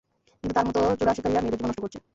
[0.43, 1.99] কিন্তু তার মতো চোরাশিকারিরা মেয়েদের জীবন নষ্ট করছে!